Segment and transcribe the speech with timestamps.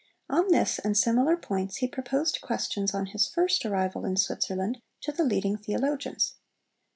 [0.31, 5.11] On this and similar points he proposed questions on his first arrival in Switzerland to
[5.11, 6.33] the leading theologians.